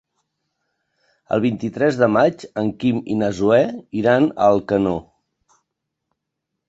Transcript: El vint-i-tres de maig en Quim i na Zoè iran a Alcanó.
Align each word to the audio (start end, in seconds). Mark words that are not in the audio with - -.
El 1.35 1.43
vint-i-tres 1.43 1.99
de 1.99 2.09
maig 2.15 2.47
en 2.63 2.71
Quim 2.85 3.03
i 3.17 3.21
na 3.21 3.29
Zoè 3.41 3.61
iran 4.01 4.27
a 4.31 4.49
Alcanó. 4.55 4.99